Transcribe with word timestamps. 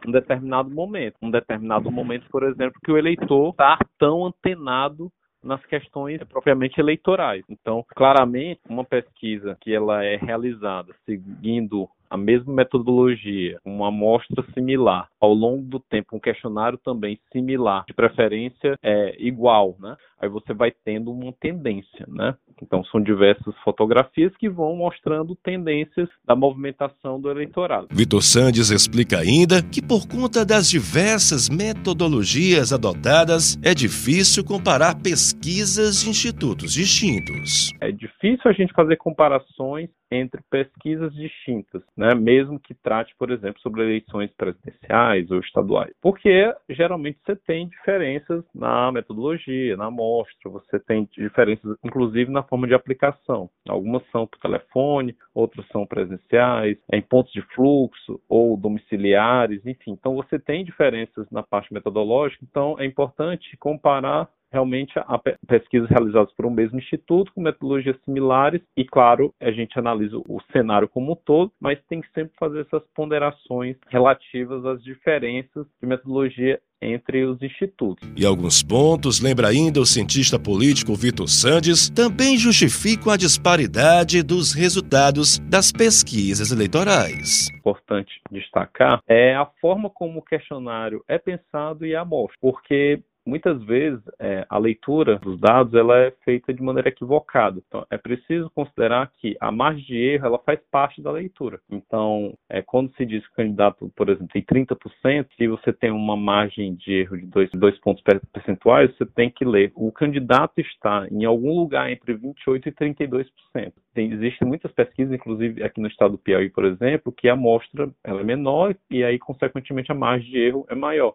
um 0.07 0.11
determinado 0.11 0.71
momento. 0.71 1.17
Um 1.23 1.31
determinado 1.31 1.91
momento, 1.91 2.27
por 2.31 2.43
exemplo, 2.43 2.79
que 2.85 2.93
o 2.93 2.99
eleitor 2.99 3.51
está 3.51 3.79
tão 3.99 4.27
antenado 4.27 5.11
nas 5.43 5.65
questões 5.67 6.23
propriamente 6.25 6.81
eleitorais. 6.81 7.45
Então, 7.49 7.85
claramente, 7.95 8.61
uma 8.69 8.85
pesquisa 8.85 9.57
que 9.61 9.75
ela 9.75 10.05
é 10.05 10.17
realizada 10.17 10.95
seguindo 11.05 11.89
a 12.13 12.17
mesma 12.19 12.53
metodologia, 12.53 13.59
uma 13.65 13.89
amostra 13.89 14.45
similar, 14.53 15.09
ao 15.19 15.33
longo 15.33 15.63
do 15.63 15.81
tempo, 15.81 16.15
um 16.15 16.21
questionário 16.21 16.79
também 16.85 17.19
similar, 17.33 17.87
de 17.89 17.95
preferência 17.95 18.79
é, 18.83 19.17
igual, 19.19 19.77
né? 19.81 19.97
Aí 20.21 20.29
você 20.29 20.53
vai 20.53 20.71
tendo 20.85 21.11
uma 21.11 21.33
tendência, 21.33 22.05
né? 22.07 22.37
Então 22.61 22.85
são 22.85 23.01
diversas 23.01 23.55
fotografias 23.65 24.33
que 24.37 24.49
vão 24.49 24.77
mostrando 24.77 25.35
tendências 25.37 26.09
da 26.25 26.35
movimentação 26.35 27.21
do 27.21 27.31
eleitorado. 27.31 27.89
Vitor 27.91 28.23
Sandes 28.23 28.71
explica 28.71 29.19
ainda 29.19 29.63
que 29.63 29.81
por 29.81 30.07
conta 30.09 30.45
das 30.45 30.69
diversas 30.69 31.49
metodologias 31.49 32.73
adotadas, 32.73 33.59
é 33.63 33.75
difícil 33.75 34.45
comparar 34.45 35.01
pesquisas 35.03 36.03
de 36.03 36.11
institutos 36.11 36.73
distintos. 36.73 37.71
É 37.81 37.91
difícil 37.91 38.51
a 38.51 38.53
gente 38.53 38.73
fazer 38.73 38.97
comparações 38.97 39.91
entre 40.11 40.43
pesquisas 40.51 41.15
distintas, 41.15 41.83
né? 41.97 42.15
mesmo 42.15 42.61
que 42.61 42.75
trate, 42.75 43.15
por 43.19 43.31
exemplo, 43.31 43.61
sobre 43.63 43.83
eleições 43.83 44.31
presidenciais 44.37 45.31
ou 45.31 45.41
estaduais. 45.41 45.93
Porque 46.03 46.55
geralmente 46.69 47.19
você 47.25 47.35
tem 47.35 47.67
diferenças 47.69 48.45
na 48.55 48.93
metodologia, 48.93 49.77
na 49.77 49.87
amostra, 49.87 50.51
você 50.51 50.79
tem 50.79 51.09
diferenças, 51.17 51.77
inclusive, 51.83 52.31
na 52.31 52.42
forma 52.43 52.67
de 52.67 52.75
aplicação. 52.75 53.49
Algumas 53.69 54.03
são 54.11 54.27
por 54.27 54.39
telefone, 54.39 55.17
outras 55.35 55.67
são 55.69 55.87
presenciais, 55.87 56.79
em 56.93 57.03
pontos 57.03 57.33
de 57.33 57.43
fluxo 57.55 58.21
ou 58.29 58.57
domiciliares, 58.57 59.65
enfim. 59.67 59.93
Então 59.93 60.15
você 60.15 60.39
tem 60.39 60.65
diferenças 60.65 61.31
na 61.31 61.43
parte 61.43 61.73
metodológica, 61.73 62.45
então 62.49 62.79
é 62.79 62.87
importante 62.87 63.57
comparar 63.57 64.29
realmente 64.53 64.93
a 64.99 65.21
pesquisas 65.47 65.89
realizadas 65.89 66.33
por 66.35 66.47
um 66.47 66.51
mesmo 66.51 66.79
instituto 66.79 67.33
com 67.33 67.41
metodologias 67.41 67.97
similares 68.05 68.61
e 68.77 68.85
claro 68.85 69.35
a 69.41 69.51
gente 69.51 69.79
analisa 69.79 70.17
o 70.17 70.41
cenário 70.53 70.89
como 70.89 71.13
um 71.13 71.17
todo 71.17 71.53
mas 71.61 71.79
tem 71.89 72.01
que 72.01 72.11
sempre 72.13 72.33
fazer 72.39 72.61
essas 72.61 72.83
ponderações 72.95 73.77
relativas 73.89 74.65
às 74.65 74.83
diferenças 74.83 75.67
de 75.81 75.87
metodologia 75.87 76.61
entre 76.83 77.25
os 77.25 77.41
institutos. 77.41 78.09
E 78.17 78.27
alguns 78.27 78.63
pontos, 78.63 79.21
lembra 79.21 79.49
ainda 79.49 79.81
o 79.81 79.87
cientista 79.87 80.39
político 80.39 80.95
Vitor 80.95 81.29
Sandes, 81.29 81.89
também 81.89 82.37
justificam 82.37 83.13
a 83.13 83.17
disparidade 83.17 84.23
dos 84.23 84.53
resultados 84.53 85.39
das 85.49 85.71
pesquisas 85.71 86.51
eleitorais. 86.51 87.49
Importante 87.57 88.21
destacar 88.31 89.01
é 89.07 89.35
a 89.35 89.47
forma 89.61 89.89
como 89.89 90.19
o 90.19 90.23
questionário 90.23 91.05
é 91.07 91.19
pensado 91.19 91.87
e 91.87 91.95
a 91.95 92.01
amostra, 92.01 92.37
porque 92.41 93.01
muitas 93.27 93.63
vezes 93.65 94.01
é, 94.19 94.45
a 94.49 94.59
leitura 94.59 95.19
dos 95.19 95.39
dados 95.41 95.75
ela 95.75 95.97
é 95.99 96.11
feita 96.25 96.53
de 96.53 96.63
maneira 96.63 96.89
equivocada. 96.89 97.61
Então, 97.67 97.87
é 97.91 97.97
preciso 97.97 98.51
considerar 98.51 99.11
que 99.19 99.37
a 99.41 99.51
margem 99.51 99.85
de 99.85 99.97
erro 99.97 100.27
ela 100.27 100.39
faz 100.39 100.61
parte 100.71 101.01
da 101.01 101.11
leitura. 101.11 101.61
Então, 101.71 102.37
é, 102.49 102.63
quando 102.63 102.95
se 102.97 103.07
diz 103.07 103.25
que 103.27 103.33
o 103.33 103.37
candidato, 103.37 103.93
por 103.97 104.09
exemplo, 104.09 104.29
tem 104.33 104.43
30%, 104.43 105.27
se 105.37 105.49
você 105.49 105.73
tem 105.73 105.91
uma 105.91 106.17
margem 106.17 106.75
de 106.75 106.93
erro 106.93 107.17
de 107.17 107.27
dois, 107.27 107.51
dois 107.53 107.79
pontos 107.81 108.03
percentuais, 108.33 108.95
você 108.97 109.07
tem 109.07 109.31
que 109.31 109.45
ler. 109.45 109.73
O 109.75 109.93
candidato 109.93 110.61
está 110.61 111.07
em 111.11 111.25
algum 111.25 111.59
lugar 111.59 111.91
entre 111.91 112.15
28% 112.15 112.67
e 112.67 112.73
32%. 112.73 113.73
Tem, 113.95 114.11
existem 114.13 114.49
muitas 114.49 114.73
pesquisas, 114.73 115.13
inclusive 115.13 115.63
aqui 115.63 115.81
no 115.81 115.89
estado 115.89 116.13
do 116.13 116.19
Piauí, 116.19 116.49
por 116.51 116.65
exemplo, 116.65 117.13
que 117.13 117.29
a 117.29 117.35
amostra 117.35 117.91
ela 118.03 118.21
é 118.21 118.25
menor 118.25 118.75
e 118.91 119.05
aí, 119.05 119.19
consequentemente, 119.19 119.93
a 119.93 119.95
margem 119.95 120.31
de 120.31 120.39
erro 120.39 120.67
é 120.69 120.75
maior. 120.75 121.15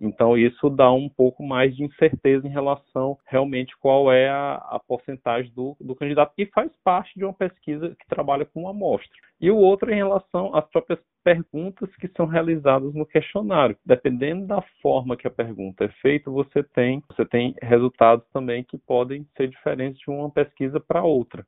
Então, 0.00 0.36
isso 0.36 0.68
dá 0.68 0.92
um 0.92 1.08
pouco 1.08 1.42
mais 1.42 1.74
de 1.74 1.84
incerteza 1.84 2.46
em 2.46 2.50
relação 2.50 3.18
realmente 3.26 3.76
qual 3.78 4.12
é 4.12 4.28
a, 4.28 4.54
a 4.54 4.80
porcentagem 4.86 5.50
do, 5.54 5.76
do 5.80 5.94
candidato, 5.94 6.34
que 6.34 6.46
faz 6.46 6.70
parte 6.84 7.12
de 7.16 7.24
uma 7.24 7.32
pesquisa 7.32 7.90
que 7.90 8.08
trabalha 8.08 8.44
com 8.44 8.68
amostra. 8.68 9.08
E 9.40 9.50
o 9.50 9.56
outro 9.56 9.90
em 9.90 9.96
relação 9.96 10.54
às 10.54 10.66
próprias 10.70 10.98
perguntas 11.22 11.94
que 11.96 12.08
são 12.16 12.26
realizadas 12.26 12.94
no 12.94 13.04
questionário. 13.04 13.76
Dependendo 13.84 14.46
da 14.46 14.62
forma 14.80 15.16
que 15.16 15.26
a 15.26 15.30
pergunta 15.30 15.84
é 15.84 15.88
feita, 16.00 16.30
você 16.30 16.62
tem, 16.62 17.02
você 17.08 17.24
tem 17.24 17.54
resultados 17.60 18.24
também 18.32 18.62
que 18.62 18.78
podem 18.78 19.26
ser 19.36 19.48
diferentes 19.48 19.98
de 19.98 20.10
uma 20.10 20.30
pesquisa 20.30 20.78
para 20.78 21.02
outra. 21.02 21.44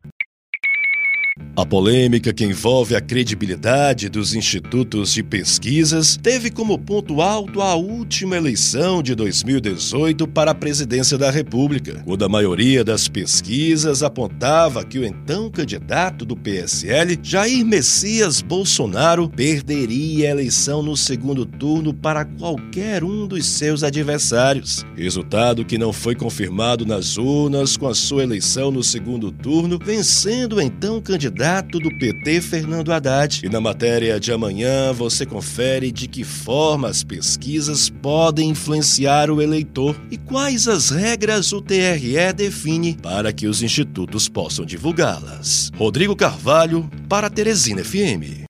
A 1.58 1.66
polêmica 1.66 2.32
que 2.32 2.44
envolve 2.44 2.94
a 2.94 3.00
credibilidade 3.00 4.08
dos 4.08 4.32
institutos 4.32 5.12
de 5.12 5.24
pesquisas 5.24 6.16
teve 6.16 6.52
como 6.52 6.78
ponto 6.78 7.20
alto 7.20 7.60
a 7.60 7.74
última 7.74 8.36
eleição 8.36 9.02
de 9.02 9.12
2018 9.16 10.28
para 10.28 10.52
a 10.52 10.54
presidência 10.54 11.18
da 11.18 11.32
República, 11.32 12.00
quando 12.04 12.24
a 12.24 12.28
maioria 12.28 12.84
das 12.84 13.08
pesquisas 13.08 14.04
apontava 14.04 14.84
que 14.84 15.00
o 15.00 15.04
então 15.04 15.50
candidato 15.50 16.24
do 16.24 16.36
PSL, 16.36 17.18
Jair 17.20 17.66
Messias 17.66 18.40
Bolsonaro, 18.40 19.28
perderia 19.28 20.28
a 20.28 20.30
eleição 20.30 20.80
no 20.80 20.96
segundo 20.96 21.44
turno 21.44 21.92
para 21.92 22.24
qualquer 22.24 23.02
um 23.02 23.26
dos 23.26 23.44
seus 23.44 23.82
adversários. 23.82 24.86
Resultado 24.96 25.64
que 25.64 25.76
não 25.76 25.92
foi 25.92 26.14
confirmado 26.14 26.86
nas 26.86 27.16
urnas 27.16 27.76
com 27.76 27.88
a 27.88 27.94
sua 27.96 28.22
eleição 28.22 28.70
no 28.70 28.84
segundo 28.84 29.32
turno, 29.32 29.76
vencendo 29.84 30.56
o 30.56 30.60
então 30.60 31.00
candidato 31.00 31.27
candidato 31.28 31.78
do 31.78 31.90
PT, 31.90 32.40
Fernando 32.40 32.92
Haddad. 32.92 33.44
E 33.44 33.48
na 33.48 33.60
matéria 33.60 34.18
de 34.18 34.32
amanhã 34.32 34.92
você 34.92 35.26
confere 35.26 35.92
de 35.92 36.08
que 36.08 36.24
forma 36.24 36.88
as 36.88 37.04
pesquisas 37.04 37.90
podem 37.90 38.50
influenciar 38.50 39.30
o 39.30 39.42
eleitor 39.42 39.94
e 40.10 40.16
quais 40.16 40.66
as 40.66 40.90
regras 40.90 41.52
o 41.52 41.60
TRE 41.60 42.32
define 42.34 42.96
para 42.96 43.32
que 43.32 43.46
os 43.46 43.62
institutos 43.62 44.28
possam 44.28 44.64
divulgá-las. 44.64 45.70
Rodrigo 45.76 46.16
Carvalho, 46.16 46.88
para 47.08 47.28
Teresina 47.28 47.84
FM. 47.84 48.47